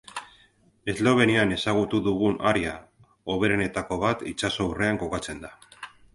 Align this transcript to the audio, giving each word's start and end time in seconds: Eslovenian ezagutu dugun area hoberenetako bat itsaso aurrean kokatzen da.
Eslovenian 0.93 1.53
ezagutu 1.57 1.99
dugun 2.07 2.39
area 2.53 2.73
hoberenetako 3.35 4.01
bat 4.07 4.27
itsaso 4.35 4.67
aurrean 4.69 5.01
kokatzen 5.05 5.45
da. 5.47 5.55